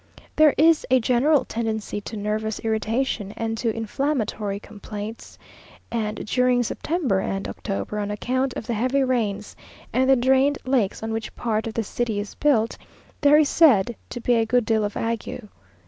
There 0.35 0.55
is 0.57 0.83
a 0.89 0.99
general 0.99 1.45
tendency 1.45 2.01
to 2.01 2.17
nervous 2.17 2.59
irritation, 2.61 3.33
and 3.37 3.55
to 3.59 3.69
inflammatory 3.71 4.59
complaints, 4.59 5.37
and 5.91 6.25
during 6.25 6.63
September 6.63 7.19
and 7.19 7.47
October, 7.47 7.99
on 7.99 8.09
account 8.09 8.55
of 8.55 8.65
the 8.65 8.73
heavy 8.73 9.03
rains 9.03 9.55
and 9.93 10.09
the 10.09 10.15
drained 10.15 10.57
lakes 10.65 11.03
on 11.03 11.13
which 11.13 11.35
part 11.35 11.67
of 11.67 11.75
the 11.75 11.83
city 11.83 12.19
is 12.19 12.33
built, 12.33 12.79
there 13.21 13.37
is 13.37 13.49
said 13.49 13.95
to 14.09 14.19
be 14.19 14.33
a 14.33 14.43
good 14.47 14.65
deal 14.65 14.83
of 14.83 14.97
ague. 14.97 15.39